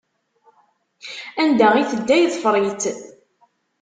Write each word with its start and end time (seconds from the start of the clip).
Anda 1.41 1.67
i 1.81 1.83
tedda 1.91 2.15
yeḍfeṛ-itt. 2.17 2.85